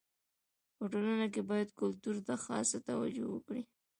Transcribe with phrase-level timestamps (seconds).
[0.77, 3.63] په ټولنه کي باید کلتور ته خاصه توجو وکړي.